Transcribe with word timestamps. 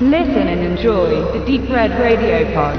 Listen 0.00 0.48
and 0.48 0.60
enjoy 0.60 1.22
the 1.32 1.38
Deep 1.46 1.70
Red 1.70 1.92
Radio 1.92 2.44
Pod. 2.52 2.76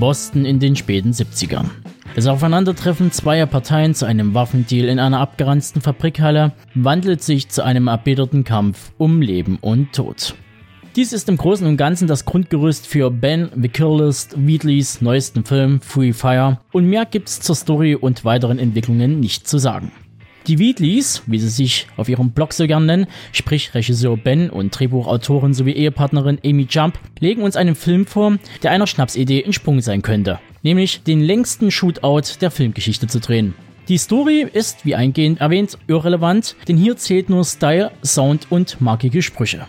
Boston 0.00 0.46
in 0.46 0.58
den 0.58 0.74
späten 0.74 1.10
70ern. 1.10 1.66
Das 2.14 2.26
Aufeinandertreffen 2.26 3.12
zweier 3.12 3.44
Parteien 3.44 3.94
zu 3.94 4.06
einem 4.06 4.32
Waffendeal 4.32 4.88
in 4.88 4.98
einer 4.98 5.20
abgeranzten 5.20 5.82
Fabrikhalle 5.82 6.52
wandelt 6.74 7.22
sich 7.22 7.50
zu 7.50 7.62
einem 7.62 7.86
erbitterten 7.86 8.44
Kampf 8.44 8.92
um 8.96 9.20
Leben 9.20 9.58
und 9.60 9.92
Tod. 9.92 10.34
Dies 10.96 11.12
ist 11.12 11.28
im 11.28 11.36
Großen 11.36 11.66
und 11.66 11.76
Ganzen 11.76 12.08
das 12.08 12.24
Grundgerüst 12.24 12.86
für 12.86 13.10
Ben 13.10 13.50
Wickerlist 13.56 14.34
Wheatleys 14.38 15.02
neuesten 15.02 15.44
Film 15.44 15.82
Free 15.82 16.14
Fire 16.14 16.60
und 16.72 16.86
mehr 16.86 17.04
gibt's 17.04 17.40
zur 17.40 17.56
Story 17.56 17.94
und 17.94 18.24
weiteren 18.24 18.58
Entwicklungen 18.58 19.20
nicht 19.20 19.46
zu 19.46 19.58
sagen. 19.58 19.92
Die 20.48 20.58
Wheatleys, 20.58 21.22
wie 21.26 21.38
sie 21.38 21.50
sich 21.50 21.88
auf 21.98 22.08
ihrem 22.08 22.30
Blog 22.30 22.54
so 22.54 22.66
gern 22.66 22.86
nennen, 22.86 23.06
sprich 23.32 23.74
Regisseur 23.74 24.16
Ben 24.16 24.48
und 24.48 24.70
Drehbuchautorin 24.70 25.52
sowie 25.52 25.72
Ehepartnerin 25.72 26.38
Amy 26.42 26.66
Jump, 26.70 26.98
legen 27.20 27.42
uns 27.42 27.54
einen 27.54 27.74
Film 27.74 28.06
vor, 28.06 28.38
der 28.62 28.70
einer 28.70 28.86
Schnapsidee 28.86 29.42
entsprungen 29.42 29.82
sein 29.82 30.00
könnte, 30.00 30.40
nämlich 30.62 31.02
den 31.02 31.20
längsten 31.20 31.70
Shootout 31.70 32.40
der 32.40 32.50
Filmgeschichte 32.50 33.08
zu 33.08 33.20
drehen. 33.20 33.54
Die 33.88 33.98
Story 33.98 34.46
ist, 34.50 34.86
wie 34.86 34.94
eingehend 34.94 35.42
erwähnt, 35.42 35.76
irrelevant, 35.86 36.56
denn 36.66 36.78
hier 36.78 36.96
zählt 36.96 37.28
nur 37.28 37.44
Style, 37.44 37.90
Sound 38.02 38.46
und 38.48 38.80
markige 38.80 39.20
Sprüche. 39.20 39.66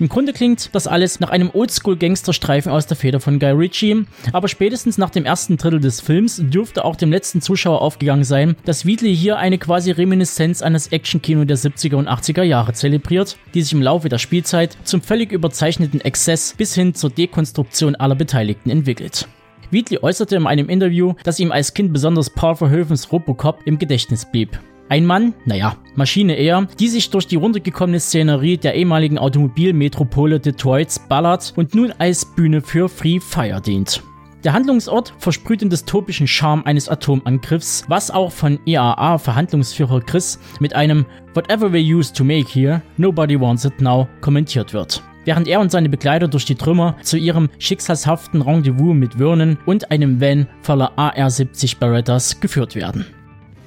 Im 0.00 0.08
Grunde 0.08 0.32
klingt 0.32 0.74
das 0.74 0.86
alles 0.86 1.20
nach 1.20 1.30
einem 1.30 1.50
Oldschool-Gangsterstreifen 1.52 2.70
aus 2.70 2.86
der 2.86 2.96
Feder 2.96 3.20
von 3.20 3.38
Guy 3.38 3.50
Ritchie, 3.50 4.04
aber 4.32 4.48
spätestens 4.48 4.98
nach 4.98 5.10
dem 5.10 5.24
ersten 5.24 5.56
Drittel 5.56 5.80
des 5.80 6.00
Films 6.00 6.40
dürfte 6.44 6.84
auch 6.84 6.96
dem 6.96 7.10
letzten 7.10 7.40
Zuschauer 7.40 7.82
aufgegangen 7.82 8.24
sein, 8.24 8.56
dass 8.64 8.86
Wheatley 8.86 9.16
hier 9.16 9.38
eine 9.38 9.58
quasi 9.58 9.90
Reminiszenz 9.90 10.62
an 10.62 10.74
das 10.74 10.88
Actionkino 10.88 11.44
der 11.44 11.58
70er 11.58 11.96
und 11.96 12.08
80er 12.08 12.42
Jahre 12.42 12.72
zelebriert, 12.72 13.36
die 13.54 13.62
sich 13.62 13.72
im 13.72 13.82
Laufe 13.82 14.08
der 14.08 14.18
Spielzeit 14.18 14.76
zum 14.84 15.02
völlig 15.02 15.32
überzeichneten 15.32 16.00
Exzess 16.00 16.54
bis 16.56 16.74
hin 16.74 16.94
zur 16.94 17.10
Dekonstruktion 17.10 17.96
aller 17.96 18.14
Beteiligten 18.14 18.70
entwickelt. 18.70 19.26
Wheatley 19.70 19.98
äußerte 20.00 20.36
in 20.36 20.46
einem 20.46 20.68
Interview, 20.68 21.14
dass 21.24 21.40
ihm 21.40 21.52
als 21.52 21.74
Kind 21.74 21.92
besonders 21.92 22.30
Paul 22.30 22.56
Verhoevens 22.56 23.12
Robocop 23.12 23.60
im 23.66 23.78
Gedächtnis 23.78 24.30
blieb. 24.30 24.58
Ein 24.90 25.04
Mann, 25.04 25.34
naja, 25.44 25.76
Maschine 25.96 26.34
eher, 26.36 26.66
die 26.80 26.88
sich 26.88 27.10
durch 27.10 27.26
die 27.26 27.36
runtergekommene 27.36 28.00
Szenerie 28.00 28.56
der 28.56 28.74
ehemaligen 28.74 29.18
Automobilmetropole 29.18 30.40
Detroits 30.40 30.98
ballert 30.98 31.52
und 31.56 31.74
nun 31.74 31.92
als 31.98 32.24
Bühne 32.24 32.62
für 32.62 32.88
Free 32.88 33.20
Fire 33.20 33.60
dient. 33.60 34.02
Der 34.44 34.54
Handlungsort 34.54 35.12
versprüht 35.18 35.60
den 35.60 35.68
dystopischen 35.68 36.26
Charme 36.26 36.62
eines 36.64 36.88
Atomangriffs, 36.88 37.84
was 37.88 38.10
auch 38.10 38.32
von 38.32 38.60
IAA-Verhandlungsführer 38.64 40.00
Chris 40.00 40.38
mit 40.60 40.74
einem 40.74 41.04
Whatever 41.34 41.70
we 41.72 41.80
used 41.80 42.16
to 42.16 42.24
make 42.24 42.48
here, 42.48 42.80
nobody 42.96 43.38
wants 43.38 43.64
it 43.64 43.80
now 43.80 44.08
kommentiert 44.22 44.72
wird. 44.72 45.02
Während 45.24 45.48
er 45.48 45.60
und 45.60 45.70
seine 45.70 45.90
Begleiter 45.90 46.28
durch 46.28 46.46
die 46.46 46.54
Trümmer 46.54 46.96
zu 47.02 47.18
ihrem 47.18 47.50
schicksalshaften 47.58 48.40
Rendezvous 48.40 48.94
mit 48.94 49.14
Vernon 49.16 49.58
und 49.66 49.90
einem 49.90 50.18
Van 50.18 50.46
voller 50.62 50.92
AR-70 50.96 51.78
Berettas 51.78 52.40
geführt 52.40 52.74
werden. 52.74 53.04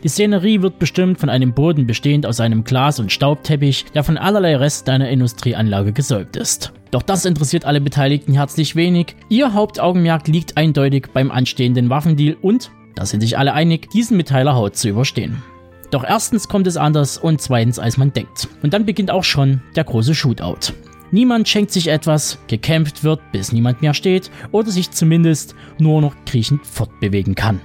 Die 0.03 0.09
Szenerie 0.09 0.63
wird 0.63 0.79
bestimmt 0.79 1.19
von 1.19 1.29
einem 1.29 1.53
Boden 1.53 1.85
bestehend 1.85 2.25
aus 2.25 2.39
einem 2.39 2.63
Glas- 2.63 2.99
und 2.99 3.11
Staubteppich, 3.11 3.85
der 3.93 4.03
von 4.03 4.17
allerlei 4.17 4.55
Rest 4.55 4.89
einer 4.89 5.09
Industrieanlage 5.09 5.93
gesäubt 5.93 6.37
ist. 6.37 6.73
Doch 6.89 7.03
das 7.03 7.25
interessiert 7.25 7.65
alle 7.65 7.81
Beteiligten 7.81 8.33
herzlich 8.33 8.75
wenig. 8.75 9.15
Ihr 9.29 9.53
Hauptaugenmerk 9.53 10.27
liegt 10.27 10.57
eindeutig 10.57 11.09
beim 11.13 11.29
anstehenden 11.29 11.89
Waffendeal 11.89 12.35
und, 12.41 12.71
da 12.95 13.05
sind 13.05 13.21
sich 13.21 13.37
alle 13.37 13.53
einig, 13.53 13.91
diesen 13.91 14.17
mit 14.17 14.31
heiler 14.31 14.55
Haut 14.55 14.75
zu 14.75 14.89
überstehen. 14.89 15.43
Doch 15.91 16.03
erstens 16.03 16.47
kommt 16.47 16.65
es 16.67 16.77
anders 16.77 17.17
und 17.17 17.39
zweitens 17.39 17.77
als 17.77 17.97
man 17.97 18.11
denkt. 18.11 18.47
Und 18.63 18.73
dann 18.73 18.85
beginnt 18.85 19.11
auch 19.11 19.23
schon 19.23 19.61
der 19.75 19.83
große 19.83 20.15
Shootout. 20.15 20.73
Niemand 21.11 21.47
schenkt 21.47 21.71
sich 21.71 21.89
etwas, 21.89 22.39
gekämpft 22.47 23.03
wird, 23.03 23.19
bis 23.31 23.51
niemand 23.51 23.81
mehr 23.81 23.93
steht 23.93 24.31
oder 24.51 24.71
sich 24.71 24.91
zumindest 24.91 25.55
nur 25.77 26.01
noch 26.01 26.15
kriechend 26.25 26.65
fortbewegen 26.65 27.35
kann. 27.35 27.59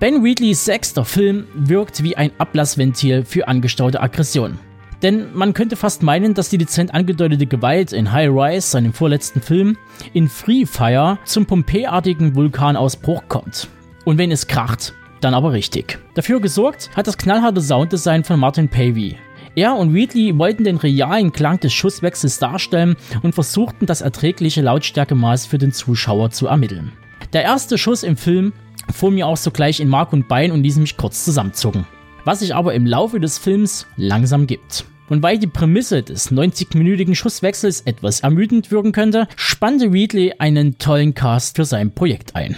Ben 0.00 0.24
Wheatleys 0.24 0.64
sechster 0.64 1.04
Film 1.04 1.46
wirkt 1.52 2.02
wie 2.02 2.16
ein 2.16 2.30
Ablassventil 2.38 3.22
für 3.22 3.46
angestaute 3.48 4.00
Aggression. 4.00 4.58
Denn 5.02 5.34
man 5.34 5.52
könnte 5.52 5.76
fast 5.76 6.02
meinen, 6.02 6.32
dass 6.32 6.48
die 6.48 6.56
dezent 6.56 6.94
angedeutete 6.94 7.44
Gewalt 7.44 7.92
in 7.92 8.10
High 8.10 8.30
Rise, 8.30 8.66
seinem 8.66 8.94
vorletzten 8.94 9.42
Film, 9.42 9.76
in 10.14 10.30
Free 10.30 10.64
Fire 10.64 11.18
zum 11.26 11.44
Pompeii-artigen 11.44 12.34
Vulkanausbruch 12.34 13.24
kommt. 13.28 13.68
Und 14.06 14.16
wenn 14.16 14.30
es 14.30 14.46
kracht, 14.46 14.94
dann 15.20 15.34
aber 15.34 15.52
richtig. 15.52 15.98
Dafür 16.14 16.40
gesorgt 16.40 16.88
hat 16.96 17.06
das 17.06 17.18
knallharte 17.18 17.60
Sounddesign 17.60 18.24
von 18.24 18.40
Martin 18.40 18.70
Pavey. 18.70 19.18
Er 19.54 19.74
und 19.74 19.92
Wheatley 19.92 20.38
wollten 20.38 20.64
den 20.64 20.78
realen 20.78 21.30
Klang 21.30 21.60
des 21.60 21.74
Schusswechsels 21.74 22.38
darstellen 22.38 22.96
und 23.22 23.34
versuchten 23.34 23.84
das 23.84 24.00
erträgliche 24.00 24.62
Lautstärkemaß 24.62 25.44
für 25.44 25.58
den 25.58 25.72
Zuschauer 25.72 26.30
zu 26.30 26.46
ermitteln. 26.46 26.92
Der 27.34 27.42
erste 27.42 27.76
Schuss 27.76 28.02
im 28.02 28.16
Film 28.16 28.54
fuhr 28.92 29.10
mir 29.10 29.26
auch 29.26 29.36
sogleich 29.36 29.80
in 29.80 29.88
Mark 29.88 30.12
und 30.12 30.28
Bein 30.28 30.52
und 30.52 30.62
ließ 30.62 30.76
mich 30.76 30.96
kurz 30.96 31.24
zusammenzucken. 31.24 31.86
Was 32.24 32.40
sich 32.40 32.54
aber 32.54 32.74
im 32.74 32.86
Laufe 32.86 33.20
des 33.20 33.38
Films 33.38 33.86
langsam 33.96 34.46
gibt. 34.46 34.84
Und 35.08 35.22
weil 35.22 35.38
die 35.38 35.48
Prämisse 35.48 36.02
des 36.02 36.30
90-minütigen 36.30 37.14
Schusswechsels 37.14 37.80
etwas 37.80 38.20
ermüdend 38.20 38.70
wirken 38.70 38.92
könnte, 38.92 39.26
spannte 39.36 39.92
Wheatley 39.92 40.34
einen 40.38 40.78
tollen 40.78 41.14
Cast 41.14 41.56
für 41.56 41.64
sein 41.64 41.92
Projekt 41.92 42.36
ein. 42.36 42.56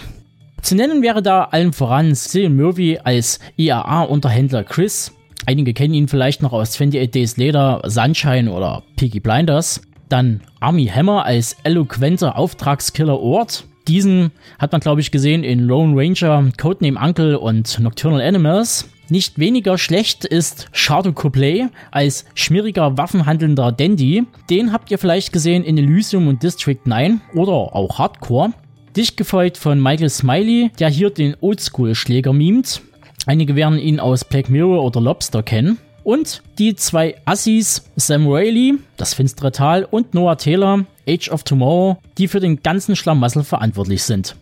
Zu 0.61 0.75
nennen 0.75 1.01
wäre 1.01 1.21
da 1.21 1.45
allen 1.45 1.73
voran 1.73 2.15
Cillian 2.15 2.55
Murphy 2.55 2.99
als 3.03 3.39
IAA-Unterhändler 3.57 4.63
Chris. 4.63 5.11
Einige 5.45 5.73
kennen 5.73 5.93
ihn 5.93 6.07
vielleicht 6.07 6.41
noch 6.41 6.53
aus 6.53 6.69
28 6.71 7.11
Days 7.11 7.37
Later, 7.37 7.81
Sunshine 7.85 8.49
oder 8.49 8.83
Peaky 8.95 9.19
Blinders. 9.19 9.81
Dann 10.07 10.41
Army 10.59 10.85
Hammer 10.85 11.25
als 11.25 11.57
eloquenter 11.63 12.37
Auftragskiller 12.37 13.19
Ort. 13.19 13.65
Diesen 13.87 14.31
hat 14.59 14.71
man, 14.71 14.81
glaube 14.81 15.01
ich, 15.01 15.11
gesehen 15.11 15.43
in 15.43 15.59
Lone 15.59 15.93
Ranger, 15.95 16.51
Codename 16.57 16.99
Uncle 16.99 17.37
und 17.37 17.79
Nocturnal 17.79 18.21
Animals. 18.21 18.89
Nicht 19.09 19.37
weniger 19.37 19.77
schlecht 19.77 20.23
ist 20.23 20.69
Chardo 20.71 21.11
Copley 21.11 21.67
als 21.91 22.25
schmieriger 22.35 22.97
waffenhandelnder 22.97 23.71
Dandy. 23.71 24.23
Den 24.49 24.71
habt 24.71 24.89
ihr 24.91 24.97
vielleicht 24.97 25.33
gesehen 25.33 25.63
in 25.63 25.77
Elysium 25.77 26.27
und 26.27 26.41
District 26.41 26.79
9 26.85 27.21
oder 27.33 27.51
auch 27.51 27.99
Hardcore. 27.99 28.53
Dicht 28.95 29.17
gefolgt 29.17 29.57
von 29.57 29.81
Michael 29.81 30.09
Smiley, 30.09 30.71
der 30.79 30.89
hier 30.89 31.09
den 31.09 31.35
Oldschool-Schläger 31.41 32.31
mimt. 32.31 32.81
Einige 33.25 33.55
werden 33.55 33.79
ihn 33.79 33.99
aus 33.99 34.23
Black 34.23 34.49
Mirror 34.49 34.83
oder 34.83 35.01
Lobster 35.01 35.43
kennen. 35.43 35.79
Und 36.03 36.41
die 36.59 36.75
zwei 36.75 37.15
Assis, 37.25 37.89
Sam 37.95 38.27
Rayleigh, 38.27 38.79
das 38.97 39.13
finstere 39.13 39.51
Tal, 39.51 39.85
und 39.85 40.13
Noah 40.13 40.37
Taylor, 40.37 40.85
Age 41.07 41.29
of 41.29 41.43
Tomorrow, 41.43 41.97
die 42.17 42.27
für 42.27 42.39
den 42.39 42.61
ganzen 42.63 42.95
Schlamassel 42.95 43.43
verantwortlich 43.43 44.03
sind. 44.03 44.35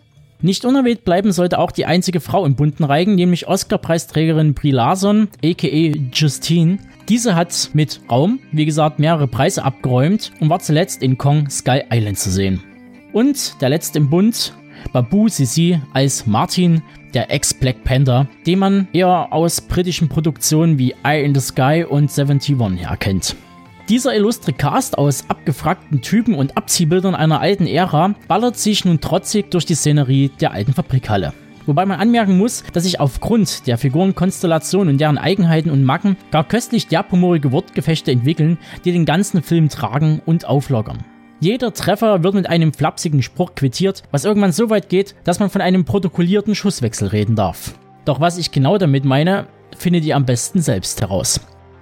Nicht 0.43 0.65
unerwähnt 0.65 1.05
bleiben 1.05 1.31
sollte 1.31 1.59
auch 1.59 1.71
die 1.71 1.85
einzige 1.85 2.19
Frau 2.19 2.45
im 2.45 2.55
bunten 2.55 2.83
Reigen, 2.83 3.13
nämlich 3.13 3.47
Oscar-Preisträgerin 3.47 4.55
Brie 4.55 4.71
Larson, 4.71 5.27
aka 5.43 5.91
Justine. 6.13 6.79
Diese 7.07 7.35
hat 7.35 7.69
mit 7.73 8.01
Raum, 8.09 8.39
wie 8.51 8.65
gesagt, 8.65 8.97
mehrere 8.97 9.27
Preise 9.27 9.63
abgeräumt 9.63 10.31
und 10.39 10.49
war 10.49 10.59
zuletzt 10.59 11.03
in 11.03 11.17
Kong 11.17 11.49
Sky 11.49 11.81
Island 11.91 12.17
zu 12.17 12.31
sehen. 12.31 12.63
Und 13.13 13.61
der 13.61 13.69
letzte 13.69 13.99
im 13.99 14.09
Bund, 14.09 14.53
Babu 14.93 15.27
Sisi 15.27 15.79
als 15.93 16.25
Martin, 16.25 16.81
der 17.13 17.29
Ex-Black 17.29 17.83
Panther, 17.83 18.27
den 18.47 18.59
man 18.59 18.87
eher 18.93 19.31
aus 19.31 19.61
britischen 19.61 20.09
Produktionen 20.09 20.79
wie 20.79 20.95
Eye 21.03 21.23
in 21.23 21.35
the 21.35 21.41
Sky 21.41 21.85
und 21.87 22.09
71 22.09 22.57
her 22.79 22.97
kennt. 22.97 23.35
Dieser 23.91 24.15
illustre 24.15 24.53
Cast 24.53 24.97
aus 24.97 25.25
abgefragten 25.27 26.01
Typen 26.01 26.33
und 26.33 26.55
Abziehbildern 26.55 27.13
einer 27.13 27.41
alten 27.41 27.67
Ära 27.67 28.15
ballert 28.29 28.55
sich 28.55 28.85
nun 28.85 29.01
trotzig 29.01 29.51
durch 29.51 29.65
die 29.65 29.75
Szenerie 29.75 30.31
der 30.39 30.53
alten 30.53 30.71
Fabrikhalle. 30.71 31.33
Wobei 31.65 31.85
man 31.85 31.99
anmerken 31.99 32.37
muss, 32.37 32.63
dass 32.71 32.83
sich 32.83 33.01
aufgrund 33.01 33.67
der 33.67 33.77
Figurenkonstellation 33.77 34.87
und 34.87 35.01
deren 35.01 35.17
Eigenheiten 35.17 35.69
und 35.69 35.83
Macken 35.83 36.15
gar 36.31 36.47
köstlich 36.47 36.87
derpumorige 36.87 37.51
Wortgefechte 37.51 38.11
entwickeln, 38.11 38.57
die 38.85 38.93
den 38.93 39.03
ganzen 39.03 39.43
Film 39.43 39.67
tragen 39.67 40.21
und 40.25 40.45
auflockern. 40.45 41.03
Jeder 41.41 41.73
Treffer 41.73 42.23
wird 42.23 42.33
mit 42.33 42.47
einem 42.47 42.71
flapsigen 42.71 43.21
Spruch 43.21 43.55
quittiert, 43.55 44.03
was 44.11 44.23
irgendwann 44.23 44.53
so 44.53 44.69
weit 44.69 44.87
geht, 44.87 45.15
dass 45.25 45.41
man 45.41 45.49
von 45.49 45.59
einem 45.59 45.83
protokollierten 45.83 46.55
Schusswechsel 46.55 47.09
reden 47.09 47.35
darf. 47.35 47.73
Doch 48.05 48.21
was 48.21 48.37
ich 48.37 48.51
genau 48.51 48.77
damit 48.77 49.03
meine, 49.03 49.47
findet 49.77 50.05
ihr 50.05 50.15
am 50.15 50.25
besten 50.25 50.61
selbst 50.61 51.01
heraus. 51.01 51.41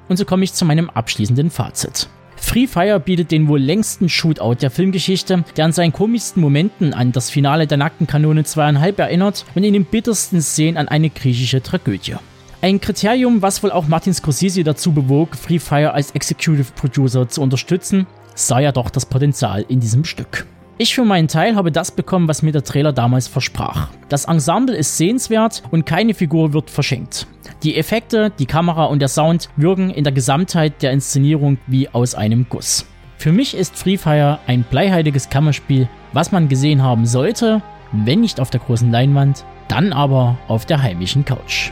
Und 0.09 0.17
so 0.17 0.25
komme 0.25 0.43
ich 0.43 0.53
zu 0.53 0.65
meinem 0.65 0.89
abschließenden 0.89 1.49
Fazit. 1.49 2.09
Free 2.35 2.67
Fire 2.67 2.99
bietet 2.99 3.31
den 3.31 3.47
wohl 3.47 3.59
längsten 3.59 4.09
Shootout 4.09 4.55
der 4.55 4.71
Filmgeschichte, 4.71 5.43
der 5.55 5.65
an 5.65 5.71
seinen 5.71 5.93
komischsten 5.93 6.41
Momenten 6.41 6.93
an 6.93 7.11
das 7.11 7.29
Finale 7.29 7.67
der 7.67 7.77
Nackten 7.77 8.07
Kanone 8.07 8.41
2,5 8.41 8.99
erinnert 8.99 9.45
und 9.55 9.63
in 9.63 9.73
den 9.73 9.85
bittersten 9.85 10.41
Szenen 10.41 10.77
an 10.77 10.87
eine 10.87 11.09
griechische 11.09 11.61
Tragödie. 11.61 12.15
Ein 12.61 12.81
Kriterium, 12.81 13.41
was 13.41 13.61
wohl 13.63 13.71
auch 13.71 13.87
Martin 13.87 14.13
Scorsese 14.13 14.63
dazu 14.63 14.91
bewog, 14.91 15.35
Free 15.35 15.59
Fire 15.59 15.93
als 15.93 16.11
Executive 16.11 16.71
Producer 16.75 17.29
zu 17.29 17.41
unterstützen 17.41 18.07
sah 18.35 18.59
ja 18.59 18.71
doch 18.71 18.89
das 18.89 19.05
Potenzial 19.05 19.65
in 19.67 19.79
diesem 19.79 20.05
Stück. 20.05 20.45
Ich 20.77 20.95
für 20.95 21.03
meinen 21.03 21.27
Teil 21.27 21.55
habe 21.55 21.73
das 21.73 21.91
bekommen, 21.91 22.29
was 22.29 22.41
mir 22.41 22.53
der 22.53 22.63
Trailer 22.63 22.93
damals 22.93 23.27
versprach. 23.27 23.89
Das 24.07 24.25
Ensemble 24.25 24.75
ist 24.75 24.97
sehenswert 24.97 25.61
und 25.71 25.85
keine 25.85 26.13
Figur 26.13 26.53
wird 26.53 26.69
verschenkt. 26.69 27.27
Die 27.63 27.75
Effekte, 27.75 28.31
die 28.39 28.45
Kamera 28.45 28.85
und 28.85 28.99
der 28.99 29.09
Sound 29.09 29.49
wirken 29.57 29.89
in 29.89 30.05
der 30.05 30.13
Gesamtheit 30.13 30.81
der 30.81 30.91
Inszenierung 30.91 31.57
wie 31.67 31.89
aus 31.89 32.15
einem 32.15 32.45
Guss. 32.47 32.85
Für 33.17 33.33
mich 33.33 33.53
ist 33.53 33.77
Free 33.77 33.97
Fire 33.97 34.39
ein 34.47 34.63
bleiheiliges 34.63 35.29
Kammerspiel, 35.29 35.89
was 36.13 36.31
man 36.31 36.47
gesehen 36.47 36.81
haben 36.81 37.05
sollte, 37.05 37.61
wenn 37.91 38.21
nicht 38.21 38.39
auf 38.39 38.49
der 38.49 38.61
großen 38.61 38.89
Leinwand, 38.91 39.43
dann 39.67 39.91
aber 39.91 40.37
auf 40.47 40.65
der 40.65 40.81
heimischen 40.81 41.25
Couch. 41.25 41.71